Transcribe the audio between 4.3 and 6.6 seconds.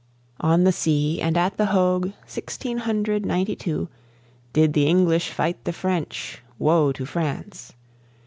Did the English fight the French